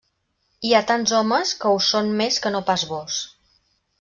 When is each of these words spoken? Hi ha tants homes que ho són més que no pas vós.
Hi 0.67 0.71
ha 0.75 0.79
tants 0.91 1.13
homes 1.17 1.51
que 1.59 1.75
ho 1.75 1.83
són 1.89 2.11
més 2.21 2.41
que 2.47 2.53
no 2.57 2.65
pas 2.71 2.89
vós. 2.95 3.21